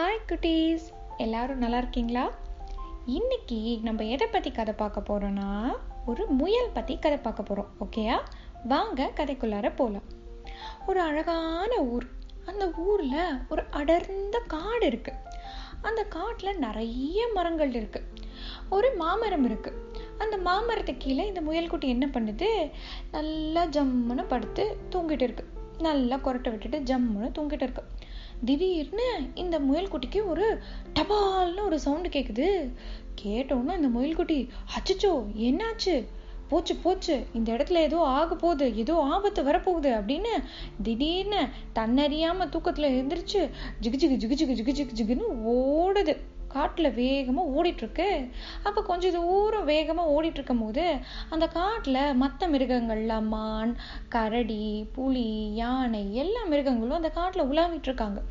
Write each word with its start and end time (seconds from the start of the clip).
Hi 0.00 0.28
குட்டீஸ் 0.28 0.84
எல்லாரும் 1.16 1.58
நல்லா 1.58 1.78
இருக்கீங்களா? 1.78 2.30
இன்னைக்கு 3.06 3.78
நம்ம 3.82 4.04
எதை 4.04 4.26
பற்றி 4.26 4.50
கதை 4.50 4.74
பார்க்க 4.74 5.00
போகிறோன்னா 5.08 5.48
ஒரு 6.06 6.26
முயல் 6.26 6.70
பற்றி 6.72 6.98
கதை 6.98 7.18
பார்க்க 7.18 7.42
போகிறோம் 7.42 7.72
ஓகேயா 7.84 8.16
வாங்க 8.64 9.10
கதைக்குள்ளார 9.16 9.72
போகலாம் 9.76 10.06
ஒரு 10.86 11.00
அழகான 11.00 11.80
ஊர். 11.80 12.06
அந்த 12.44 12.72
ஊரில் 12.76 13.38
ஒரு 13.48 13.62
அடர்ந்த 13.70 14.38
காடு 14.46 14.86
இருக்கு. 14.86 15.12
அந்த 15.82 16.04
காட்டில் 16.04 16.58
நிறைய 16.58 17.28
மரங்கள் 17.34 17.74
இருக்கு. 17.74 18.02
ஒரு 18.68 18.96
மாமரம் 18.96 19.44
இருக்கு. 19.44 19.92
அந்த 20.18 20.38
மாமரத்துக்கு 20.38 20.96
கீழே 20.98 21.26
இந்த 21.26 21.40
முயல்குட்டி 21.40 21.84
என்ன 21.84 22.06
பண்ணுது? 22.06 22.70
நல்லா 23.10 23.64
ஜம்முன்னு 23.64 24.24
படுத்து 24.28 24.76
தூங்கிட்டு 24.90 25.22
இருக்கு. 25.22 25.46
நல்லா 25.78 26.16
கொரட்டை 26.16 26.50
விட்டுட்டு 26.50 26.78
ஜம்முன்னு 26.80 27.30
தூங்கிட்டு 27.38 27.62
இருக்கு. 27.62 27.82
திடீர்னு 28.44 29.08
இந்த 29.34 29.58
முயல்குட்டிக்கு 29.58 30.26
ஒரு 30.26 30.60
டபால்னு 30.94 31.64
ஒரு 31.64 31.80
சவுண்டு 31.80 32.08
கேட்குது 32.08 32.72
கேட்டோன்னா 33.22 33.66
அந்த 33.66 33.88
முயல்குட்டி 33.98 34.48
அச்சச்சோ 34.76 35.12
என்னாச்சு? 35.36 36.06
போச்சு 36.48 36.76
போச்சு. 36.76 37.26
இந்த 37.34 37.52
இடத்துல 37.52 37.74
ஏதோ 37.74 37.98
ஆக 37.98 38.34
போகுது 38.34 38.76
ஏதோ 38.76 38.94
ஆபத்து 38.94 39.42
வரப்போகுது 39.42 39.90
அப்படின்னு 40.00 40.32
திடீர்னு 40.82 41.40
தன்னறியாம 41.74 42.46
தூக்கத்துல 42.46 42.86
எழுந்திரிச்சு 42.94 43.50
ஜிகு 43.82 43.96
ஜிகு 44.02 44.16
ஜிகு 44.16 44.36
ஜிகு 44.38 44.54
ஜிகு 44.58 44.72
ஜிகு 44.78 44.98
ஜிகுன்னு 45.00 45.28
ஓடுது. 45.48 46.16
காட்டில் 46.54 46.96
வேகமாக 47.00 47.54
ஓடிட்டுருக்கு. 47.56 48.08
அப்போ 48.68 48.82
கொஞ்சம் 48.90 49.16
தூரம் 49.18 49.68
வேகமாக 49.72 50.14
ஓடிட்டுருக்கும் 50.16 50.62
போது 50.64 50.86
அந்த 51.34 51.48
காட்டில் 51.58 52.00
மற்ற 52.22 52.48
மிருகங்கள்லாம் 52.54 53.28
மான் 53.34 53.74
கரடி 54.14 54.64
புலி 54.96 55.28
யானை 55.60 56.04
எல்லா 56.24 56.44
மிருகங்களும் 56.54 57.00
அந்த 57.00 57.12
காட்டில் 57.18 57.48
உலாவிட்டு 57.50 57.90
இருக்காங்க 57.90 58.22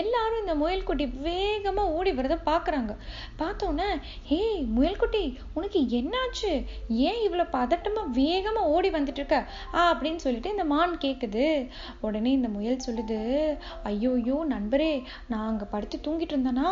எல்லாரும் 0.00 0.40
இந்த 0.42 0.52
முயல்குட்டி 0.60 1.04
வேகமாக 1.26 1.94
ஓடி 1.96 2.10
வரதை 2.18 2.36
பார்க்குறாங்க 2.46 2.92
பார்த்தோன்னே 3.40 3.88
ஹே 4.28 4.38
முயல்குட்டி 4.76 5.22
உனக்கு 5.56 5.80
என்னாச்சு? 5.98 6.52
ஏன் 7.08 7.20
இவ்வளோ 7.26 7.44
பதட்டமாக 7.56 8.14
வேகமாக 8.20 8.72
ஓடி 8.76 8.90
வந்துட்டு 8.96 9.20
இருக்க 9.22 9.38
ஆ 9.76 9.82
அப்படின்னு 9.92 10.24
சொல்லிட்டு 10.26 10.54
இந்த 10.54 10.66
மான் 10.72 10.94
கேட்குது 11.04 11.44
உடனே 12.06 12.32
இந்த 12.38 12.50
முயல் 12.56 12.84
சொல்லுது 12.86 13.20
ஐயோ 13.90 14.12
ஐயோ 14.20 14.38
நண்பரே 14.54 14.92
நான் 15.32 15.48
அங்கே 15.50 15.72
படுத்து 15.74 15.98
தூங்கிட்டு 16.06 16.36
இருந்தேனா? 16.36 16.70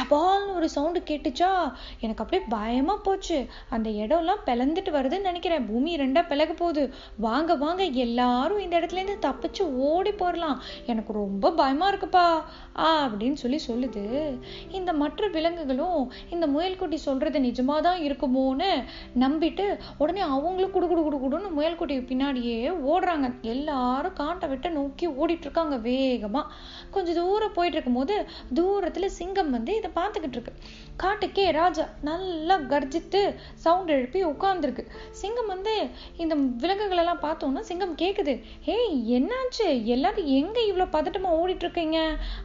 டபால்னு 0.00 0.54
ஒரு 0.54 0.68
சவுண்டு 0.68 1.02
கேட்டுச்சா? 1.06 1.72
எனக்கு 2.00 2.22
அப்படியே 2.24 2.48
பயமா 2.48 2.96
போச்சு. 2.96 3.46
அந்த 3.68 3.90
இடம்லாம் 3.90 4.44
பிளந்துட்டு 4.46 4.90
வருதுன்னு 4.96 5.20
நினைக்கிறேன். 5.20 5.66
பூமி 5.66 5.96
ரெண்டா 5.96 6.22
பிளக 6.30 6.52
போகுது. 6.56 6.94
வாங்க 7.18 7.54
வாங்க 7.54 7.84
எல்லாரும் 7.84 8.58
இந்த 8.58 8.78
இடத்துல 8.78 9.00
இருந்து 9.00 9.28
தப்பிச்சு 9.28 9.62
ஓடி 9.62 10.10
போயிடலாம் 10.10 10.58
எனக்கு 10.86 11.12
ரொம்ப 11.12 11.52
பயமா 11.52 11.92
இருக்குப்பா. 11.92 12.42
ஆ 12.76 13.06
அப்படின்னு 13.06 13.32
சொல்லி 13.32 13.60
சொல்லுது. 13.66 14.38
இந்த 14.70 14.92
மற்ற 14.92 15.28
விலங்குகளும் 15.28 16.12
இந்த 16.30 16.46
முயல்குட்டி 16.46 16.94
சொல்றது 16.94 17.38
நிஜமாக 17.38 17.80
தான் 17.80 18.00
இருக்குமோன்னு 18.00 18.84
நம்பிட்டு 19.18 19.78
உடனே 19.98 20.20
அவங்களும் 20.20 20.70
குடு 20.70 20.86
குடு 20.86 21.02
குடு 21.02 21.16
குடுன்னு 21.16 21.50
முயல்குட்டி 21.58 21.98
பின்னாடியே 22.00 22.58
ஓடுறாங்க. 22.92 23.40
எல்லாரும் 23.40 24.12
காட்டை 24.12 24.48
விட்டு 24.48 24.70
நோக்கி 24.70 25.08
ஓடிட்டு 25.08 25.46
இருக்காங்க 25.48 25.76
வேகமா. 25.76 26.42
கொஞ்சம் 26.90 27.14
தூரம் 27.14 27.52
போயிட்டு 27.54 27.78
இருக்கும்போது 27.78 28.26
தூரத்துல 28.54 29.06
சிங்கம் 29.06 29.50
வந்து 29.50 29.76
இதை 29.76 29.89
பார்த்துக்கிட்டு 29.94 30.38
இருக்கு. 30.38 30.54
காட்டுக்கே 31.02 31.44
ராஜா 31.50 31.84
நல்லா 32.08 32.56
கர்ஜித்து 32.72 33.20
சவுண்ட் 33.54 33.90
எழுப்பி 33.96 34.24
உட்கார்ந்துருக்கு. 34.24 34.84
சிங்கம் 35.10 35.46
வந்து 35.46 35.74
இந்த 36.16 36.34
விலங்குகள் 36.34 37.02
எல்லாம் 37.02 37.22
பார்த்தோன்னா 37.22 37.60
சிங்கம் 37.60 37.94
கேக்குது. 37.96 38.34
ஏய் 38.64 38.98
என்னாச்சு? 39.18 39.84
எல்லாரும் 39.84 40.26
எங்க 40.38 40.58
இவ்வளோ 40.60 40.86
பதட்டமா 40.96 41.30
ஓடிட்டு 41.40 41.64
இருக்கீங்க 41.66 41.98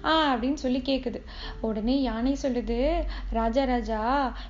ஆ 0.05 0.35
அப்படின்னு 0.35 0.53
சொல்லி 0.53 0.79
கேட்குது 0.79 1.19
உடனே 1.61 2.01
யானை 2.01 2.33
சொல்லுது 2.41 2.79
ராஜா 3.29 3.63
ராஜா 3.63 4.01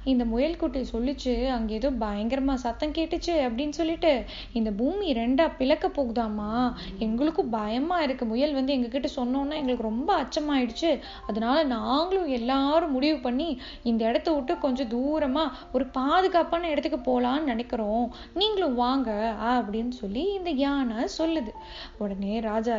இந்த 0.04 0.26
முயல் 0.26 0.58
குட்டி 0.58 0.82
சொல்லிச்சு 0.94 1.34
அங்க 1.48 1.74
ஏதோ 1.74 1.90
பயங்கரமா 2.04 2.54
சத்தம் 2.54 2.96
கேட்டுச்சு 2.98 3.34
அப்படின்னு 3.48 3.70
சொல்லிட்டு 3.70 4.24
இந்த 4.54 4.72
பூமி 4.72 5.14
ரெண்டா 5.14 5.46
பிளக்க 5.58 5.88
போகுதாமா 5.88 6.52
எங்களுக்கும் 7.00 7.50
பயமா 7.50 7.98
இருக்கு. 8.02 8.26
முயல் 8.26 8.54
வந்து 8.54 8.74
எங்ககிட்ட 8.74 9.10
சொன்னோன்னா 9.16 9.56
எங்களுக்கு 9.62 9.90
ரொம்ப 9.90 10.10
அச்சமாயிடுச்சு. 10.24 10.92
அதனால 11.28 11.58
நாங்களும் 11.64 12.28
எல்லாரும் 12.28 12.85
முடிவு 12.88 13.18
பண்ணி 13.18 13.62
இந்த 13.84 14.06
இடத்த 14.06 14.34
விட்டு 14.34 14.58
கொஞ்சம் 14.58 14.92
தூரமா 14.96 15.46
ஒரு 15.74 15.86
பாதுகாப்பான 15.86 16.70
இடத்துக்கு 16.70 17.00
போகலான்னு 17.08 17.52
நினைக்கிறோம். 17.52 18.14
நீங்களும் 18.34 18.76
வாங்க 18.76 19.36
அப்படின்னு 19.54 19.90
சொல்லி 19.90 20.26
இந்த 20.34 20.50
யானை 20.50 21.08
சொல்லுது. 21.18 21.54
உடனே 21.98 22.40
ராஜா 22.40 22.78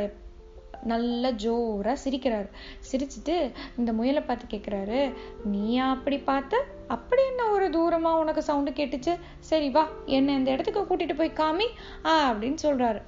நல்லா 0.83 1.29
ஜோரா 1.29 1.93
சிரிக்கிறாரு. 2.05 2.49
சிரிச்சுட்டு 2.91 3.53
இந்த 3.79 3.93
முயலை 3.93 4.23
பார்த்து 4.23 4.57
கேட்குறாரு 4.57 5.13
நீயா 5.45 5.91
அப்படி 5.91 6.19
பார்த்த? 6.19 6.65
அப்படி 6.89 7.23
என்ன 7.27 7.47
ஒரு 7.51 7.67
தூரமா 7.69 8.13
உனக்கு 8.23 8.43
சவுண்டு 8.43 8.71
கேட்டுச்சு? 8.71 9.15
சரி 9.39 9.71
வா 9.71 9.87
என்ன 10.05 10.33
இந்த 10.33 10.51
இடத்துக்கு 10.51 10.83
கூட்டிட்டு 10.83 11.17
போய் 11.17 11.39
காமி 11.41 11.67
ஆ 12.05 12.33
அப்படின்னு 12.33 12.59
சொல்றாரு. 12.63 13.03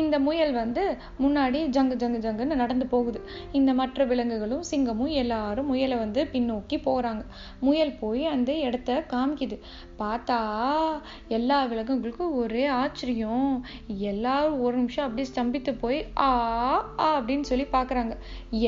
இந்த 0.00 0.16
முயல் 0.26 0.52
வந்து 0.52 0.82
முன்னாடி 1.24 1.58
ஜங்கு 1.76 1.96
ஜங்கு 2.02 2.20
ஜங்குன்னு 2.24 2.60
நடந்து 2.62 2.86
போகுது. 2.94 3.20
இந்த 3.58 3.70
மற்ற 3.80 4.04
விலங்குகளும் 4.12 4.64
சிங்கமும் 4.70 5.12
எல்லாரும் 5.22 5.70
முயலை 5.72 5.96
வந்து 5.96 6.20
பின்னோக்கி 6.32 6.78
போகிறாங்க 6.86 7.22
முயல் 7.66 7.92
போய் 8.02 8.22
அந்த 8.34 8.50
இடத்த 8.66 8.98
காமிக்குது. 9.12 9.58
பார்த்தா 10.02 10.38
எல்லா 11.36 11.58
விலங்குகளுக்கும் 11.72 12.34
ஒரே 12.42 12.64
ஆச்சரியம். 12.82 13.50
எல்லாரும் 14.12 14.58
ஒரு 14.60 14.74
நிமிஷம் 14.76 15.06
அப்படியே 15.06 15.28
ஸ்தம்பித்து 15.32 15.74
போய் 15.84 15.98
ஆ 16.26 16.28
ஆ 17.04 17.08
அப்படின்னு 17.18 17.46
சொல்லி 17.50 17.66
பார்க்குறாங்க. 17.76 18.14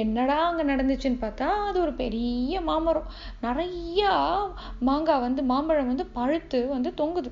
என்னடா 0.02 0.38
அங்கே 0.48 0.66
நடந்துச்சுன்னு 0.72 1.22
பார்த்தா 1.24 1.48
அது 1.68 1.80
ஒரு 1.80 1.94
பெரிய 2.02 2.60
மாமரம். 2.70 3.08
நிறைய 3.46 4.10
மாங்காய் 4.88 5.24
வந்து 5.26 5.42
மாம்பழம் 5.52 5.90
வந்து 5.92 6.06
பழுத்து 6.18 6.60
வந்து 6.74 6.92
தொங்குது. 7.02 7.30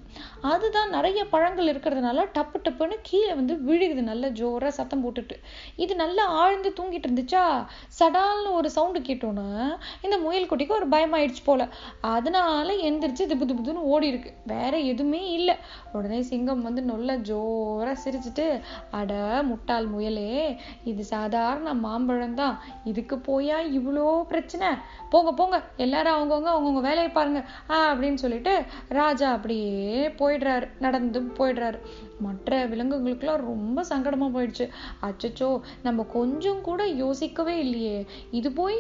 அதுதான் 0.53 0.91
நிறைய 0.91 1.21
பழங்கள் 1.35 1.71
இருக்கிறதுனால 1.73 2.27
டப்பு 2.39 2.59
டப்புன்னு 2.67 2.99
கீழே 3.11 3.33
வந்து 3.41 3.55
விழு 3.69 3.84
விழுகுது 3.85 4.03
நல்ல 4.03 4.31
ஜோரா 4.31 4.69
சத்தம் 4.69 5.05
போட்டுட்டு. 5.05 5.37
இது 5.77 5.95
நல்லா 5.95 6.25
ஆழ்ந்து 6.27 6.73
தூங்கிட்டு 6.81 7.09
இருந்துச்சா? 7.09 7.67
சடால்னு 8.01 8.53
ஒரு 8.53 8.71
சவுண்டு 8.71 9.01
கேட்டோன்னா 9.01 9.79
இந்த 10.03 10.19
முயல் 10.19 10.47
குட்டிக்கு 10.47 10.77
ஒரு 10.79 10.89
பயமாயிடுச்சு 10.89 11.43
போல. 11.45 11.69
அதனால 12.01 12.73
எந்திரிச்சு 12.91 13.25
திப்பு 13.27 13.47
திப்புன்னு 13.51 13.83
ஓடி 13.93 14.07
இருக்கு. 14.07 14.33
வேற 14.47 14.79
எதுவுமே 14.79 15.31
இல்லை. 15.31 15.57
உடனே 15.93 16.23
சிங்கம் 16.23 16.63
வந்து 16.63 16.83
நல்ல 16.83 17.17
ஜோரா 17.17 17.95
சிரிச்சுட்டு 18.05 18.61
அட 18.91 19.13
முட்டாள் 19.43 19.87
முயலே 19.87 20.57
இது 20.85 21.05
சாதாரண 21.05 21.75
மாம்பழம் 21.75 22.35
தான். 22.35 22.61
இதுக்கு 22.85 23.17
போயா 23.17 23.57
இவ்வளோ 23.79 24.23
பிரச்சனை? 24.23 24.69
போங்க 25.11 25.33
போங்க. 25.33 25.63
எல்லாரும் 25.77 26.17
அவங்கவுங்க 26.17 26.51
அவங்கவுங்க 26.55 26.81
வேலையை 26.81 27.09
பாருங்க. 27.09 27.45
அப்படின்னு 27.71 28.15
சொல்லிட்டு 28.15 28.63
ராஜா 28.89 29.33
அப்படியே 29.33 30.09
போயிடுறாரு. 30.09 30.69
நடந்து 30.81 31.21
போயிடுறாரு. 31.21 31.79
மற்ற 32.21 32.67
விலங்குகளுக்கெல்லாம் 32.69 33.45
ரொம்ப 33.51 33.74
ரொம்ப 33.75 33.87
சங்கடமா 33.93 34.27
போயிடுச்சு. 34.35 34.65
அச்சச்சோ 35.07 35.47
நம்ம 35.87 36.03
கொஞ்சம் 36.17 36.61
கூட 36.67 36.83
யோசிக்கவே 37.01 37.55
இல்லையே. 37.63 37.97
இது 38.39 38.49
போய் 38.59 38.77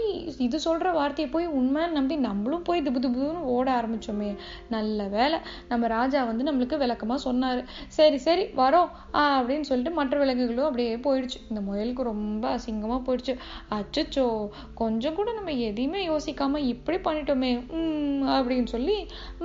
இது 0.46 0.56
சொல்ற 0.66 0.90
வார்த்தையை 0.96 1.28
போய் 1.32 1.46
உண்மை 1.58 1.82
நம்பி 1.96 2.16
நம்மளும் 2.26 2.64
போய் 2.68 2.82
திபு 2.86 3.00
திபுன்னு 3.04 3.40
ஓட 3.54 3.66
ஆரம்பிச்சோமே. 3.78 4.30
நல்ல 4.74 5.06
வேலை 5.16 5.38
நம்ம 5.70 5.88
ராஜா 5.94 6.20
வந்து 6.30 6.46
நம்மளுக்கு 6.48 6.76
விளக்கமா 6.84 7.16
சொன்னாரு. 7.26 7.62
சரி 7.96 8.20
சரி 8.26 8.44
வரோம் 8.60 8.92
அப்படின்னு 9.38 9.68
சொல்லிட்டு 9.70 9.92
மற்ற 9.98 10.20
விலங்குகளும் 10.22 10.68
அப்படியே 10.68 10.94
போயிடுச்சு. 11.08 11.40
இந்த 11.50 11.62
முயலுக்கு 11.68 12.08
ரொம்ப 12.12 12.44
அசிங்கமா 12.56 12.98
போயிடுச்சு. 13.08 13.36
அச்சச்சோ 13.78 14.26
கொஞ்சம் 14.82 15.18
கூட 15.18 15.28
நம்ம 15.40 15.56
எதையுமே 15.70 16.02
யோசிக்காம 16.12 16.62
இப்படி 16.74 17.00
பண்ணிட்டோமே 17.08 17.52
உம் 17.78 18.24
அப்படின்னு 18.36 18.70
சொல்லி 18.76 18.98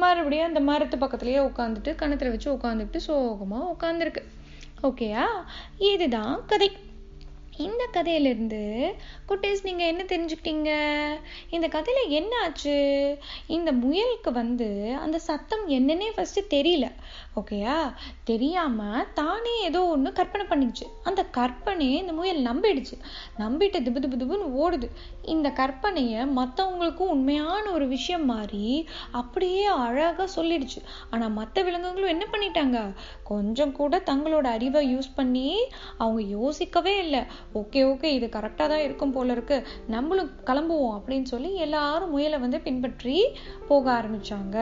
மறுபடியும் 0.04 0.50
அந்த 0.52 0.64
மரத்து 0.72 0.98
பக்கத்துலயே 1.06 1.42
உட்காந்துட்டு 1.50 1.94
கணத்துல 2.04 2.36
வச்சு 2.36 2.50
உட்காந்துட்டு 2.58 3.00
சோகமா 3.10 3.62
உட்காந்துருக்கு 3.74 4.24
ஓகேயா? 4.84 5.26
இதுதான் 5.78 6.46
கதை. 6.46 6.78
இந்த 7.60 7.86
கதையிலிருந்து 7.92 8.60
குட்டீஸ் 9.30 9.64
நீங்க 9.64 9.84
என்ன 9.86 10.04
தெரிஞ்சுக்கிட்டீங்க? 10.04 10.70
இந்த 11.50 11.68
கதையில 11.68 12.02
என்ன 12.10 12.32
ஆச்சு? 12.42 12.76
இந்த 13.48 13.72
முயலுக்கு 13.72 14.32
வந்து 14.32 14.96
அந்த 15.00 15.20
சத்தம் 15.20 15.64
என்னன்னே 15.70 16.08
ஃபஸ்ட்டு 16.16 16.44
தெரியல. 16.50 16.92
ஓகேயா 17.36 17.94
தெரியாம 18.24 19.04
தானே 19.14 19.62
ஏதோ 19.64 19.82
ஒன்று 19.86 20.12
கற்பனை 20.12 20.46
பண்ணிச்சு 20.46 20.86
அந்த 21.04 21.26
கற்பனையை 21.38 21.98
இந்த 22.04 22.14
முயல் 22.14 22.42
நம்பிடுச்சு. 22.44 22.96
நம்பிட்டு 23.38 23.80
திபு 23.88 24.00
திபு 24.06 24.18
திபுன்னு 24.22 24.48
ஓடுது. 24.64 24.90
இந்த 25.26 25.50
கற்பனையை 25.50 26.22
மத்தவங்களுக்கும் 26.40 27.14
உண்மையான 27.16 27.66
ஒரு 27.72 27.88
விஷயம் 27.88 28.26
மாதிரி 28.26 28.88
அப்படியே 29.12 29.66
அழகா 29.66 30.28
சொல்லிடுச்சு. 30.36 30.82
ஆனா 31.10 31.28
மற்ற 31.28 31.62
விலங்குகளும் 31.62 32.14
என்ன 32.16 32.26
பண்ணிட்டாங்க? 32.32 32.78
கொஞ்சம் 33.24 33.72
கூட 33.72 33.98
தங்களோட 34.06 34.48
அறிவை 34.58 34.96
யூஸ் 34.96 35.12
பண்ணி 35.16 35.50
அவங்க 35.98 36.22
யோசிக்கவே 36.22 36.98
இல்லை. 36.98 37.24
ஓகே 37.62 37.82
ஓகே 37.92 38.10
இது 38.18 38.28
கரெக்டாக 38.28 38.68
தான் 38.72 38.86
இருக்கும் 38.88 39.12
போல 39.12 39.32
இருக்கு. 39.32 39.58
நம்மளும் 39.88 40.32
கிளம்புவோம் 40.50 40.96
அப்படின்னு 40.98 41.28
சொல்லி 41.34 41.56
எல்லாரும் 41.56 42.10
முயலை 42.10 42.40
வந்து 42.40 42.60
பின்பற்றி 42.60 43.18
போக 43.68 43.86
ஆரம்பிச்சாங்க. 44.00 44.58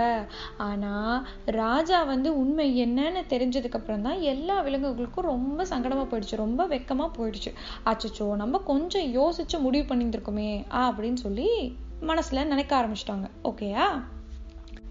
ஆனா 0.58 1.26
ராஜா 1.46 2.04
வந்து 2.04 2.32
உண்மை 2.44 2.70
என்னன்னு 2.86 3.24
தெரிஞ்ச 3.34 3.46
தெரிஞ்சதுக்கப்புறம் 3.48 4.02
தான் 4.02 4.22
எல்லா 4.22 4.62
விலங்குகளுக்கும் 4.62 5.28
ரொம்ப 5.34 5.66
சங்கடமாக 5.66 6.08
போயிடுச்சு. 6.12 6.36
ரொம்ப 6.36 6.62
வெக்கமாக 6.68 7.10
போயிடுச்சு. 7.18 7.52
அச்சச்சோ 7.92 8.36
நம்ம 8.36 8.58
கொஞ்சம் 8.72 9.08
யோசிச்சு 9.20 9.58
முடிவு 9.60 9.86
பண்ணியிருந்துருக்கோமே 9.90 10.50
அப்படின்னு 10.70 11.20
சொல்லி 11.26 11.78
மனசில் 12.02 12.50
நினைக்க 12.54 12.72
ஆரம்பிச்சிட்டாங்க. 12.80 13.28
ஓகேயா? 13.44 13.86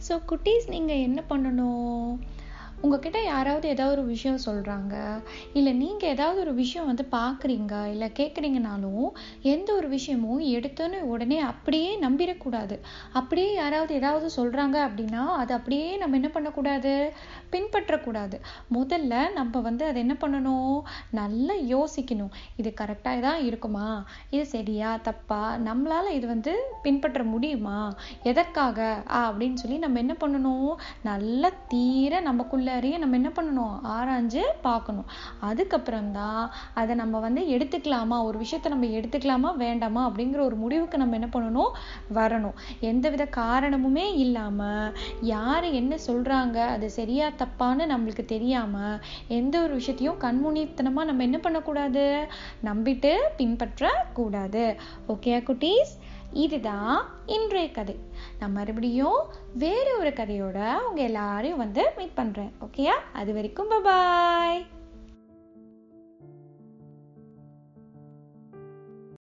ஸோ 0.07 0.15
குட்டீஸ் 0.31 0.67
நீங்கள் 0.69 1.05
என்ன 1.09 1.23
பண்ணணும்? 1.29 2.19
உங்ககிட்ட 2.83 3.23
யாராவது 3.23 3.69
ஏதாவது 3.69 3.97
ஒரு 3.97 4.07
விஷயம் 4.07 4.39
சொல்கிறாங்க 4.47 4.95
இல்லை 5.53 5.73
நீங்கள் 5.73 6.09
ஏதாவது 6.09 6.41
ஒரு 6.41 6.55
விஷயம் 6.55 6.87
வந்து 6.87 7.09
பார்க்குறீங்க 7.11 7.91
இல்லை 7.91 8.09
கேட்குறீங்கனாலும் 8.19 9.07
எந்த 9.43 9.75
ஒரு 9.75 9.89
விஷயமும் 9.89 10.41
எடுத்தோன்னு 10.41 11.01
உடனே 11.03 11.39
அப்படியே 11.39 11.99
நம்பிடக்கூடாது. 11.99 12.79
அப்படியே 13.13 13.55
யாராவது 13.55 13.95
ஏதாவது 13.95 14.27
சொல்கிறாங்க 14.37 14.77
அப்படின்னா 14.89 15.25
அது 15.27 15.55
அப்படியே 15.55 15.97
நம்ம 15.97 16.15
என்ன 16.15 16.29
பண்ணக்கூடாது? 16.29 17.13
பின்பற்றக்கூடாது. 17.53 18.39
முதல்ல 18.75 19.33
நம்ம 19.33 19.61
வந்து 19.61 19.85
அதை 19.85 20.01
என்ன 20.01 20.17
பண்ணணும்? 20.21 20.81
நல்லா 21.11 21.55
யோசிக்கணும். 21.55 22.33
இது 22.57 22.75
கரெக்டாக 22.81 23.21
தான் 23.21 23.41
இருக்குமா? 23.41 24.05
இது 24.31 24.47
சரியா? 24.47 24.97
தப்பா? 24.97 25.57
நம்மளால் 25.57 26.11
இது 26.11 26.27
வந்து 26.27 26.55
பின்பற்ற 26.83 27.25
முடியுமா? 27.25 27.95
எதற்காக? 28.23 29.03
அப்படின்னு 29.09 29.55
சொல்லி 29.55 29.79
நம்ம 29.79 29.99
என்ன 29.99 30.17
பண்ணணும்? 30.21 30.75
நல்லா 31.03 31.51
தீர 31.69 32.21
நமக்குள்ளாரையே 32.67 32.99
நம்ம 33.03 33.17
என்ன 33.19 33.31
பண்ணணும்? 33.37 33.75
ஆராய்ஞ்சு 33.97 34.43
பார்க்கணும். 34.67 35.09
அதுக்கப்புறம் 35.49 36.09
தான் 36.13 36.43
அதை 36.81 36.93
நம்ம 37.01 37.19
வந்து 37.25 37.43
எடுத்துக்கலாமா? 37.57 38.17
ஒரு 38.29 38.37
விஷயத்தை 38.43 38.69
நம்ம 38.73 38.89
எடுத்துக்கலாமா? 38.99 39.51
வேண்டாமா? 39.65 40.03
அப்படிங்கிற 40.09 40.41
ஒரு 40.49 40.57
முடிவுக்கு 40.63 41.01
நம்ம 41.03 41.17
என்ன 41.19 41.29
பண்ணணும்? 41.37 41.73
வரணும். 42.19 42.57
எந்தவித 42.91 43.27
காரணமுமே 43.39 44.07
இல்லாமல் 44.25 44.95
யார் 45.33 45.67
என்ன 45.81 45.99
சொல்கிறாங்க 46.09 46.59
அது 46.75 46.89
சரியா 46.99 47.29
தப்பான்னு 47.43 47.87
நம்மளுக்கு 47.95 48.25
தெரியாமல் 48.35 48.99
எந்த 49.39 49.55
ஒரு 49.63 49.75
விஷயத்தையும் 49.81 50.21
கண்முனித்தனமாக 50.27 51.11
நம்ம 51.11 51.25
என்ன 51.29 51.41
பண்ணக்கூடாது? 51.47 52.05
நம்பிட்டு 52.69 53.15
பின்பற்றக்கூடாது. 53.39 54.67
ஓகே 55.15 55.37
குட்டீஸ்? 55.49 55.95
இதுதான் 56.33 57.09
இன்றைய 57.27 57.71
கதை. 57.71 57.99
நான் 58.39 58.53
மறுபடியும் 58.53 59.27
வேற 59.55 59.97
ஒரு 59.99 60.11
கதையோட 60.11 60.79
உங்க 60.89 61.03
எல்லாரையும் 61.03 61.59
வந்து 61.59 61.91
மீட் 61.97 62.15
பண்றேன். 62.15 62.53
ஓகேயா 62.61 62.95
அது 63.13 63.33
வரைக்கும் 63.33 63.83
பாய் 63.83 64.67